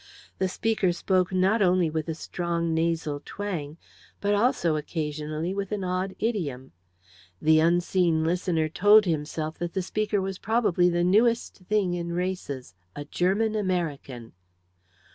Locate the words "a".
2.09-2.15, 12.95-13.05